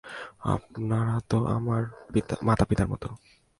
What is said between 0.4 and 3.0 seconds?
আপনারা তো আমার মাতা-পিতার